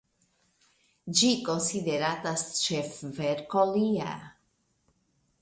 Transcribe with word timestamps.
Ĝi 1.19 1.29
konsideratas 1.49 2.47
ĉefverko 2.63 3.67
lia. 3.77 4.17